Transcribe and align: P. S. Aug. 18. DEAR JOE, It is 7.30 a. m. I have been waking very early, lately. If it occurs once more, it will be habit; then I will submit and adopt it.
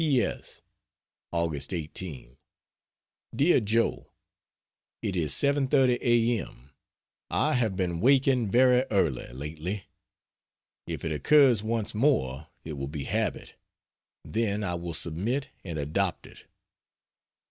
P. 0.01 0.19
S. 0.23 0.63
Aug. 1.31 1.71
18. 1.71 2.35
DEAR 3.35 3.59
JOE, 3.59 4.11
It 5.03 5.15
is 5.15 5.31
7.30 5.33 5.99
a. 6.01 6.39
m. 6.41 6.71
I 7.29 7.53
have 7.53 7.75
been 7.75 7.99
waking 7.99 8.49
very 8.49 8.83
early, 8.89 9.31
lately. 9.31 9.83
If 10.87 11.05
it 11.05 11.11
occurs 11.11 11.61
once 11.61 11.93
more, 11.93 12.47
it 12.63 12.73
will 12.73 12.87
be 12.87 13.03
habit; 13.03 13.53
then 14.25 14.63
I 14.63 14.73
will 14.73 14.95
submit 14.95 15.49
and 15.63 15.77
adopt 15.77 16.25
it. 16.25 16.45